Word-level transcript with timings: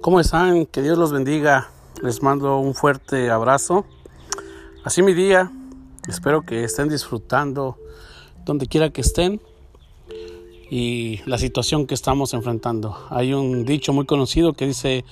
¿Cómo 0.00 0.18
están? 0.18 0.64
Que 0.64 0.80
Dios 0.80 0.96
los 0.96 1.12
bendiga. 1.12 1.68
Les 2.02 2.22
mando 2.22 2.58
un 2.58 2.74
fuerte 2.74 3.30
abrazo. 3.30 3.84
Así 4.82 5.02
mi 5.02 5.12
día. 5.12 5.52
Espero 6.08 6.40
que 6.40 6.64
estén 6.64 6.88
disfrutando 6.88 7.76
donde 8.46 8.66
quiera 8.66 8.88
que 8.88 9.02
estén 9.02 9.42
y 10.70 11.20
la 11.26 11.36
situación 11.36 11.86
que 11.86 11.92
estamos 11.92 12.32
enfrentando. 12.32 12.96
Hay 13.10 13.34
un 13.34 13.66
dicho 13.66 13.92
muy 13.92 14.06
conocido 14.06 14.54
que 14.54 14.66
dice, 14.66 15.04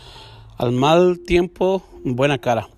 al 0.56 0.72
mal 0.72 1.20
tiempo, 1.20 1.82
buena 2.02 2.38
cara. 2.38 2.70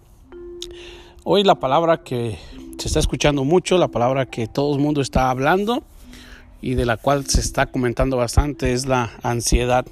Hoy 1.22 1.44
la 1.44 1.60
palabra 1.60 2.02
que 2.02 2.36
se 2.78 2.88
está 2.88 2.98
escuchando 2.98 3.44
mucho, 3.44 3.78
la 3.78 3.86
palabra 3.86 4.26
que 4.26 4.48
todo 4.48 4.74
el 4.74 4.80
mundo 4.80 5.00
está 5.00 5.30
hablando 5.30 5.84
y 6.60 6.74
de 6.74 6.86
la 6.86 6.96
cual 6.96 7.26
se 7.26 7.38
está 7.38 7.66
comentando 7.66 8.16
bastante 8.16 8.72
es 8.72 8.86
la 8.86 9.12
ansiedad. 9.22 9.86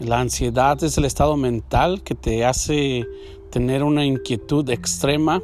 La 0.00 0.20
ansiedad 0.20 0.80
es 0.84 0.96
el 0.96 1.04
estado 1.04 1.36
mental 1.36 2.04
que 2.04 2.14
te 2.14 2.44
hace 2.44 3.04
tener 3.50 3.82
una 3.82 4.04
inquietud 4.04 4.70
extrema 4.70 5.42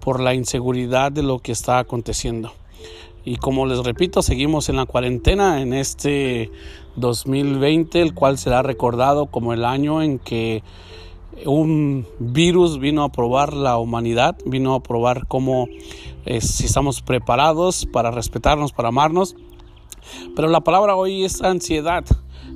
por 0.00 0.18
la 0.18 0.34
inseguridad 0.34 1.12
de 1.12 1.22
lo 1.22 1.38
que 1.38 1.52
está 1.52 1.78
aconteciendo. 1.78 2.52
Y 3.24 3.36
como 3.36 3.64
les 3.64 3.78
repito, 3.78 4.20
seguimos 4.20 4.68
en 4.68 4.74
la 4.74 4.86
cuarentena 4.86 5.62
en 5.62 5.72
este 5.72 6.50
2020, 6.96 8.02
el 8.02 8.12
cual 8.12 8.38
será 8.38 8.62
recordado 8.62 9.26
como 9.26 9.52
el 9.52 9.64
año 9.64 10.02
en 10.02 10.18
que 10.18 10.64
un 11.46 12.04
virus 12.18 12.80
vino 12.80 13.04
a 13.04 13.12
probar 13.12 13.52
la 13.52 13.78
humanidad, 13.78 14.36
vino 14.44 14.74
a 14.74 14.82
probar 14.82 15.28
cómo 15.28 15.68
eh, 16.26 16.40
si 16.40 16.66
estamos 16.66 17.02
preparados 17.02 17.86
para 17.86 18.10
respetarnos, 18.10 18.72
para 18.72 18.88
amarnos. 18.88 19.36
Pero 20.34 20.48
la 20.48 20.62
palabra 20.62 20.96
hoy 20.96 21.22
es 21.22 21.40
ansiedad 21.42 22.04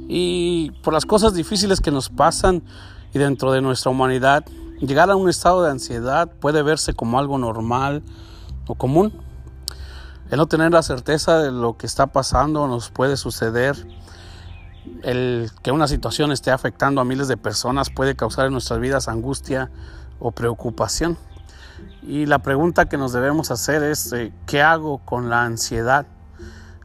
y 0.08 0.70
por 0.82 0.94
las 0.94 1.06
cosas 1.06 1.34
difíciles 1.34 1.80
que 1.80 1.90
nos 1.90 2.08
pasan 2.08 2.62
y 3.12 3.18
dentro 3.18 3.52
de 3.52 3.60
nuestra 3.60 3.90
humanidad, 3.90 4.44
llegar 4.80 5.10
a 5.10 5.16
un 5.16 5.28
estado 5.28 5.62
de 5.62 5.70
ansiedad 5.70 6.30
puede 6.40 6.62
verse 6.62 6.94
como 6.94 7.18
algo 7.18 7.38
normal 7.38 8.02
o 8.66 8.74
común. 8.74 9.12
El 10.30 10.38
no 10.38 10.46
tener 10.46 10.72
la 10.72 10.82
certeza 10.82 11.38
de 11.38 11.52
lo 11.52 11.76
que 11.76 11.86
está 11.86 12.08
pasando 12.08 12.66
nos 12.66 12.90
puede 12.90 13.16
suceder. 13.16 13.76
El 15.02 15.50
que 15.62 15.72
una 15.72 15.88
situación 15.88 16.32
esté 16.32 16.50
afectando 16.50 17.00
a 17.00 17.04
miles 17.04 17.28
de 17.28 17.36
personas 17.36 17.90
puede 17.90 18.16
causar 18.16 18.46
en 18.46 18.52
nuestras 18.52 18.80
vidas 18.80 19.08
angustia 19.08 19.70
o 20.18 20.32
preocupación. 20.32 21.16
Y 22.02 22.26
la 22.26 22.38
pregunta 22.40 22.88
que 22.88 22.96
nos 22.96 23.12
debemos 23.12 23.50
hacer 23.50 23.82
es, 23.82 24.12
eh, 24.12 24.32
¿qué 24.46 24.62
hago 24.62 24.98
con 24.98 25.28
la 25.28 25.44
ansiedad? 25.44 26.06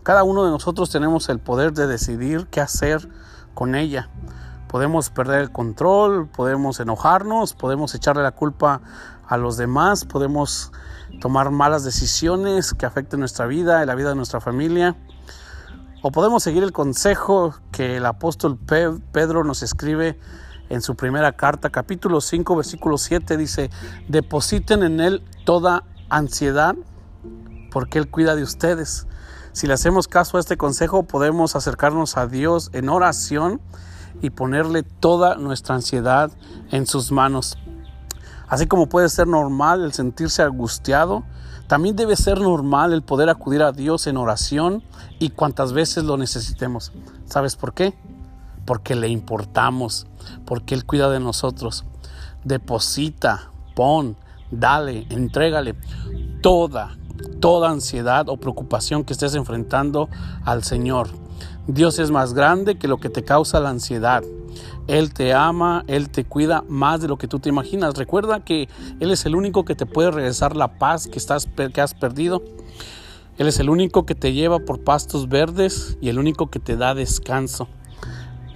Cada 0.04 0.24
uno 0.24 0.44
de 0.44 0.52
nosotros 0.52 0.90
tenemos 0.90 1.30
el 1.30 1.40
poder 1.40 1.74
de 1.74 1.86
decidir 1.86 2.48
qué 2.48 2.60
hacer 2.60 3.08
con 3.54 3.76
ella. 3.76 4.10
Podemos 4.68 5.12
perder 5.12 5.42
el 5.42 5.52
control, 5.52 6.28
podemos 6.28 6.80
enojarnos, 6.80 7.54
podemos 7.54 7.94
echarle 7.94 8.24
la 8.24 8.32
culpa 8.32 8.82
a 9.28 9.38
los 9.38 9.58
demás, 9.58 10.06
podemos 10.06 10.72
tomar 11.20 11.52
malas 11.52 11.84
decisiones 11.84 12.74
que 12.74 12.86
afecten 12.86 13.20
nuestra 13.20 13.46
vida 13.46 13.84
y 13.84 13.86
la 13.86 13.94
vida 13.94 14.10
de 14.10 14.16
nuestra 14.16 14.42
familia. 14.42 14.96
O 16.02 16.12
podemos 16.12 16.42
seguir 16.42 16.64
el 16.64 16.72
consejo 16.72 17.54
que 17.72 17.98
el 17.98 18.06
apóstol 18.08 18.58
Pedro 18.58 19.44
nos 19.44 19.62
escribe 19.62 20.18
en 20.70 20.82
su 20.82 20.96
primera 20.96 21.34
carta, 21.34 21.70
capítulo 21.70 22.22
5, 22.22 22.56
versículo 22.56 22.98
7, 22.98 23.38
dice, 23.38 23.70
depositen 24.08 24.82
en 24.82 25.00
él 25.00 25.24
toda 25.46 25.84
ansiedad 26.10 26.76
porque 27.72 28.00
él 28.00 28.10
cuida 28.10 28.36
de 28.36 28.44
ustedes. 28.44 29.06
Si 29.54 29.68
le 29.68 29.74
hacemos 29.74 30.08
caso 30.08 30.38
a 30.38 30.40
este 30.40 30.56
consejo, 30.56 31.04
podemos 31.04 31.58
acercarnos 31.58 32.16
a 32.16 32.26
Dios 32.26 32.70
en 32.74 32.88
oración 32.88 33.60
y 34.22 34.30
ponerle 34.30 34.84
toda 34.84 35.36
nuestra 35.36 35.76
ansiedad 35.76 36.32
en 36.72 36.88
sus 36.88 37.12
manos. 37.12 37.58
Así 38.48 38.68
como 38.68 38.88
puede 38.88 39.10
ser 39.10 39.28
normal 39.28 39.84
el 39.84 39.94
sentirse 39.94 40.42
angustiado, 40.42 41.24
también 41.68 41.96
debe 41.98 42.16
ser 42.16 42.40
normal 42.40 42.94
el 42.94 43.02
poder 43.02 43.30
acudir 43.30 43.62
a 43.62 43.74
Dios 43.74 44.08
en 44.08 44.18
oración 44.18 44.84
y 45.20 45.30
cuantas 45.32 45.74
veces 45.74 46.06
lo 46.06 46.18
necesitemos. 46.18 46.94
¿Sabes 47.26 47.58
por 47.58 47.74
qué? 47.74 47.94
Porque 48.66 48.96
le 48.96 49.10
importamos, 49.10 50.08
porque 50.46 50.76
Él 50.76 50.86
cuida 50.86 51.10
de 51.10 51.20
nosotros. 51.20 51.84
Deposita, 52.46 53.52
pon, 53.76 54.16
dale, 54.50 55.08
entrégale 55.10 55.76
toda 56.42 56.98
toda 57.40 57.70
ansiedad 57.70 58.30
o 58.30 58.38
preocupación 58.38 59.04
que 59.04 59.14
estés 59.14 59.36
enfrentando 59.36 60.10
al 60.44 60.64
Señor. 60.64 61.10
Dios 61.68 62.00
es 62.00 62.12
más 62.12 62.34
grande 62.34 62.78
que 62.78 62.88
lo 62.88 62.98
que 62.98 63.10
te 63.10 63.24
causa 63.24 63.60
la 63.60 63.70
ansiedad. 63.70 64.24
Él 64.88 65.14
te 65.14 65.34
ama, 65.34 65.84
Él 65.88 66.10
te 66.10 66.26
cuida 66.26 66.64
más 66.68 67.02
de 67.02 67.08
lo 67.08 67.18
que 67.18 67.28
tú 67.28 67.40
te 67.40 67.50
imaginas. 67.50 67.96
Recuerda 67.96 68.44
que 68.44 68.68
Él 69.00 69.12
es 69.12 69.26
el 69.26 69.36
único 69.36 69.64
que 69.64 69.76
te 69.76 69.86
puede 69.86 70.12
regresar 70.12 70.56
la 70.56 70.80
paz 70.80 71.08
que, 71.08 71.18
estás, 71.18 71.48
que 71.74 71.82
has 71.82 71.94
perdido. 71.94 72.44
Él 73.38 73.48
es 73.48 73.60
el 73.60 73.70
único 73.70 74.06
que 74.06 74.16
te 74.16 74.34
lleva 74.34 74.60
por 74.60 74.84
pastos 74.84 75.30
verdes 75.30 75.98
y 76.02 76.10
el 76.10 76.20
único 76.20 76.50
que 76.50 76.60
te 76.60 76.76
da 76.76 76.94
descanso. 76.94 77.68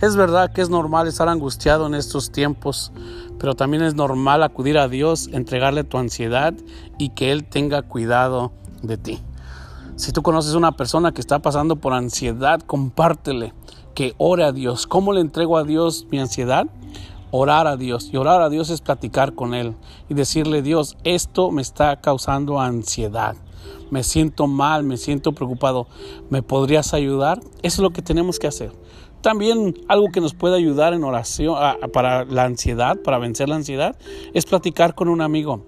Es 0.06 0.16
verdad 0.16 0.54
que 0.54 0.62
es 0.62 0.70
normal 0.70 1.08
estar 1.08 1.28
angustiado 1.30 1.88
en 1.88 1.96
estos 1.96 2.32
tiempos, 2.32 2.92
pero 3.40 3.56
también 3.56 3.82
es 3.82 3.96
normal 3.96 4.44
acudir 4.44 4.78
a 4.78 4.88
Dios, 4.88 5.30
entregarle 5.34 5.84
tu 5.84 5.98
ansiedad 5.98 6.54
y 7.00 7.10
que 7.10 7.32
Él 7.32 7.44
tenga 7.44 7.82
cuidado 7.82 8.52
de 8.84 8.98
ti. 8.98 9.20
Si 9.96 10.12
tú 10.12 10.22
conoces 10.22 10.54
a 10.54 10.60
una 10.60 10.74
persona 10.74 11.12
que 11.12 11.22
está 11.22 11.40
pasando 11.40 11.78
por 11.78 11.94
ansiedad, 11.94 12.62
compártele 12.62 13.56
que 13.96 14.14
ore 14.20 14.44
a 14.44 14.52
Dios. 14.52 14.86
¿Cómo 14.86 15.12
le 15.12 15.22
entrego 15.22 15.58
a 15.58 15.64
Dios 15.64 16.06
mi 16.12 16.20
ansiedad? 16.20 16.68
Orar 17.32 17.66
a 17.66 17.76
Dios. 17.76 18.12
Y 18.14 18.18
orar 18.18 18.44
a 18.44 18.50
Dios 18.50 18.70
es 18.70 18.82
platicar 18.82 19.34
con 19.34 19.56
Él 19.56 19.76
y 20.08 20.14
decirle, 20.14 20.62
Dios, 20.62 20.98
esto 21.04 21.50
me 21.50 21.64
está 21.64 22.00
causando 22.00 22.62
ansiedad. 22.62 23.38
Me 23.90 24.04
siento 24.04 24.46
mal, 24.46 24.84
me 24.84 24.98
siento 24.98 25.32
preocupado. 25.32 25.88
¿Me 26.30 26.44
podrías 26.44 26.94
ayudar? 26.94 27.40
Eso 27.64 27.78
es 27.78 27.80
lo 27.80 27.90
que 27.90 28.04
tenemos 28.04 28.38
que 28.38 28.46
hacer. 28.46 28.72
También 29.26 29.74
algo 29.88 30.10
que 30.12 30.22
nos 30.22 30.36
puede 30.36 30.56
ayudar 30.56 30.94
en 30.94 31.04
oración 31.04 31.58
para 31.92 32.26
la 32.26 32.44
ansiedad, 32.44 32.96
para 33.04 33.18
vencer 33.18 33.50
la 33.50 33.56
ansiedad, 33.56 33.98
es 34.36 34.46
platicar 34.46 34.94
con 34.94 35.10
un 35.10 35.20
amigo. 35.20 35.66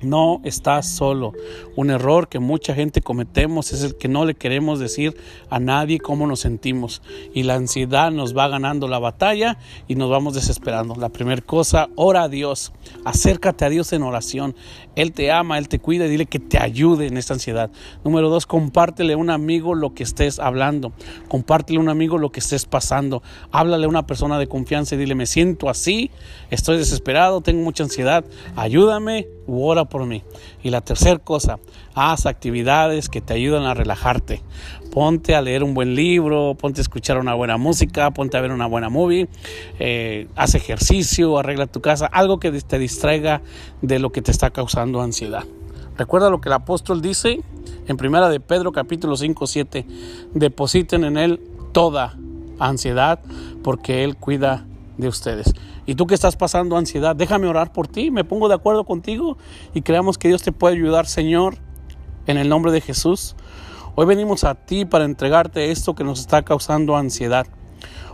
No 0.00 0.40
estás 0.44 0.88
solo. 0.88 1.32
Un 1.74 1.90
error 1.90 2.28
que 2.28 2.38
mucha 2.38 2.74
gente 2.74 3.00
cometemos 3.00 3.72
es 3.72 3.82
el 3.82 3.96
que 3.96 4.06
no 4.06 4.24
le 4.24 4.34
queremos 4.34 4.78
decir 4.78 5.16
a 5.50 5.58
nadie 5.58 5.98
cómo 5.98 6.26
nos 6.26 6.40
sentimos. 6.40 7.02
Y 7.34 7.42
la 7.42 7.54
ansiedad 7.54 8.12
nos 8.12 8.36
va 8.36 8.46
ganando 8.48 8.86
la 8.86 9.00
batalla 9.00 9.58
y 9.88 9.96
nos 9.96 10.08
vamos 10.08 10.34
desesperando. 10.34 10.94
La 10.94 11.08
primera 11.08 11.42
cosa, 11.42 11.88
ora 11.96 12.24
a 12.24 12.28
Dios. 12.28 12.72
Acércate 13.04 13.64
a 13.64 13.70
Dios 13.70 13.92
en 13.92 14.02
oración. 14.04 14.54
Él 14.94 15.12
te 15.12 15.32
ama, 15.32 15.58
Él 15.58 15.68
te 15.68 15.80
cuida 15.80 16.06
y 16.06 16.10
dile 16.10 16.26
que 16.26 16.38
te 16.38 16.58
ayude 16.58 17.06
en 17.06 17.16
esta 17.16 17.34
ansiedad. 17.34 17.70
Número 18.04 18.30
dos, 18.30 18.46
compártele 18.46 19.14
a 19.14 19.16
un 19.16 19.30
amigo 19.30 19.74
lo 19.74 19.94
que 19.94 20.04
estés 20.04 20.38
hablando. 20.38 20.92
Compártele 21.28 21.78
a 21.78 21.82
un 21.82 21.88
amigo 21.88 22.18
lo 22.18 22.30
que 22.30 22.40
estés 22.40 22.66
pasando. 22.66 23.22
Háblale 23.50 23.86
a 23.86 23.88
una 23.88 24.06
persona 24.06 24.38
de 24.38 24.46
confianza 24.46 24.94
y 24.94 24.98
dile, 24.98 25.14
me 25.14 25.26
siento 25.26 25.68
así, 25.68 26.10
estoy 26.50 26.76
desesperado, 26.76 27.40
tengo 27.40 27.62
mucha 27.62 27.82
ansiedad. 27.82 28.24
Ayúdame 28.56 29.26
ora 29.48 29.84
por 29.84 30.06
mí. 30.06 30.22
Y 30.62 30.70
la 30.70 30.80
tercera 30.80 31.18
cosa, 31.18 31.58
haz 31.94 32.26
actividades 32.26 33.08
que 33.08 33.20
te 33.20 33.34
ayudan 33.34 33.64
a 33.64 33.74
relajarte. 33.74 34.42
Ponte 34.92 35.34
a 35.34 35.42
leer 35.42 35.62
un 35.62 35.74
buen 35.74 35.94
libro, 35.94 36.54
ponte 36.54 36.80
a 36.80 36.82
escuchar 36.82 37.18
una 37.18 37.34
buena 37.34 37.56
música, 37.56 38.10
ponte 38.10 38.36
a 38.36 38.40
ver 38.40 38.52
una 38.52 38.66
buena 38.66 38.88
movie, 38.88 39.28
eh, 39.78 40.28
haz 40.36 40.54
ejercicio, 40.54 41.38
arregla 41.38 41.66
tu 41.66 41.80
casa, 41.80 42.06
algo 42.06 42.40
que 42.40 42.50
te 42.52 42.78
distraiga 42.78 43.42
de 43.82 43.98
lo 43.98 44.10
que 44.10 44.22
te 44.22 44.30
está 44.30 44.50
causando 44.50 45.00
ansiedad. 45.00 45.44
Recuerda 45.96 46.30
lo 46.30 46.40
que 46.40 46.48
el 46.48 46.54
apóstol 46.54 47.02
dice 47.02 47.40
en 47.88 47.96
primera 47.96 48.28
de 48.28 48.38
Pedro 48.38 48.70
capítulo 48.70 49.16
5, 49.16 49.46
7, 49.46 49.86
depositen 50.34 51.04
en 51.04 51.16
él 51.16 51.40
toda 51.72 52.16
ansiedad 52.58 53.20
porque 53.62 54.04
él 54.04 54.16
cuida 54.16 54.66
de 54.96 55.08
ustedes. 55.08 55.54
Y 55.88 55.94
tú 55.94 56.06
que 56.06 56.14
estás 56.14 56.36
pasando 56.36 56.76
ansiedad, 56.76 57.16
déjame 57.16 57.46
orar 57.46 57.72
por 57.72 57.88
ti, 57.88 58.10
me 58.10 58.22
pongo 58.22 58.50
de 58.50 58.54
acuerdo 58.54 58.84
contigo 58.84 59.38
y 59.72 59.80
creamos 59.80 60.18
que 60.18 60.28
Dios 60.28 60.42
te 60.42 60.52
puede 60.52 60.76
ayudar, 60.76 61.06
Señor, 61.06 61.56
en 62.26 62.36
el 62.36 62.50
nombre 62.50 62.72
de 62.72 62.82
Jesús. 62.82 63.34
Hoy 63.94 64.04
venimos 64.04 64.44
a 64.44 64.54
ti 64.54 64.84
para 64.84 65.06
entregarte 65.06 65.70
esto 65.70 65.94
que 65.94 66.04
nos 66.04 66.20
está 66.20 66.42
causando 66.42 66.94
ansiedad. 66.94 67.46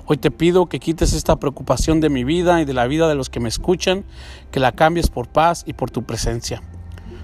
Hoy 0.07 0.19
te 0.19 0.31
pido 0.31 0.67
que 0.67 0.79
quites 0.79 1.15
esta 1.15 1.35
preocupación 1.41 2.01
de 2.01 2.11
mi 2.11 2.23
vida 2.23 2.61
y 2.61 2.65
de 2.65 2.75
la 2.75 2.87
vida 2.87 3.09
de 3.09 3.17
los 3.17 3.29
que 3.29 3.41
me 3.41 3.49
escuchan, 3.49 4.05
que 4.53 4.61
la 4.61 4.71
cambies 4.71 5.11
por 5.11 5.27
paz 5.27 5.65
y 5.67 5.73
por 5.73 5.91
tu 5.91 6.05
presencia. 6.05 6.63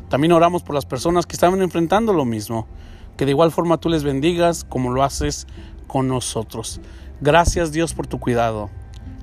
También 0.09 0.33
oramos 0.33 0.65
por 0.65 0.75
las 0.75 0.85
personas 0.85 1.27
que 1.27 1.35
están 1.35 1.63
enfrentando 1.63 2.13
lo 2.13 2.25
mismo, 2.25 2.67
que 3.17 3.25
de 3.25 3.31
igual 3.31 3.53
forma 3.53 3.79
tú 3.79 3.89
les 3.89 4.03
bendigas 4.03 4.65
como 4.65 4.91
lo 4.91 5.05
haces 5.05 5.47
con 5.87 6.09
nosotros. 6.09 6.81
Gracias 7.21 7.71
Dios 7.71 7.95
por 7.95 8.09
tu 8.09 8.19
cuidado. 8.19 8.69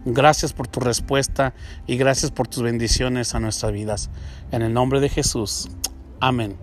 Gracias 0.09 0.53
por 0.53 0.69
tu 0.69 0.79
respuesta 0.79 1.53
y 1.85 1.97
gracias 1.97 2.31
por 2.31 2.47
tus 2.47 2.63
bendiciones 2.63 3.35
a 3.35 3.41
nuestras 3.41 3.73
vidas. 3.73 4.09
En 4.53 4.61
el 4.61 4.73
nombre 4.73 5.01
de 5.01 5.09
Jesús. 5.09 5.67
Amén. 6.21 6.55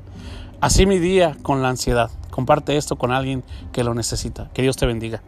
Así 0.63 0.87
mi 0.87 0.99
día 0.99 1.37
con 1.43 1.61
la 1.61 1.69
ansiedad. 1.69 2.11
Comparte 2.31 2.79
esto 2.79 2.97
con 2.97 3.13
alguien 3.13 3.45
que 3.71 3.85
lo 3.85 3.93
necesita. 3.93 4.49
Que 4.55 4.63
Dios 4.63 4.79
te 4.79 4.87
bendiga. 4.87 5.23